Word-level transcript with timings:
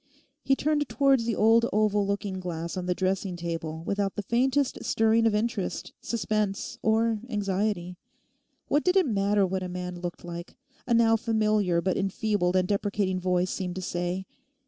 He 0.43 0.55
turned 0.55 0.89
towards 0.89 1.25
the 1.25 1.35
old 1.35 1.67
oval 1.71 2.07
looking 2.07 2.39
glass 2.39 2.75
on 2.75 2.87
the 2.87 2.95
dressing 2.95 3.35
table 3.35 3.83
without 3.85 4.15
the 4.15 4.23
faintest 4.23 4.83
stirring 4.83 5.27
of 5.27 5.35
interest, 5.35 5.93
suspense, 6.01 6.79
or 6.81 7.19
anxiety. 7.29 7.97
What 8.67 8.83
did 8.83 8.95
it 8.97 9.05
matter 9.05 9.45
what 9.45 9.61
a 9.61 9.69
man 9.69 9.99
looked 9.99 10.23
like—a 10.25 10.95
now 10.95 11.17
familiar 11.17 11.81
but 11.81 11.97
enfeebled 11.97 12.55
and 12.55 12.67
deprecating 12.67 13.19
voice 13.19 13.51
seemed 13.51 13.75
to 13.75 13.81
say. 13.83 14.25